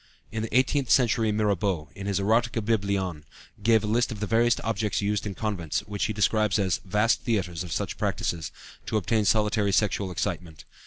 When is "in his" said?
1.93-2.19